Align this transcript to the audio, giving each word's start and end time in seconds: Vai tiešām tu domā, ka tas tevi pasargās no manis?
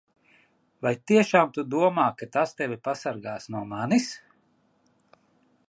Vai 0.85 0.93
tiešām 1.11 1.51
tu 1.57 1.65
domā, 1.73 2.05
ka 2.21 2.27
tas 2.37 2.55
tevi 2.61 2.79
pasargās 2.89 3.47
no 3.57 3.61
manis? 3.75 4.09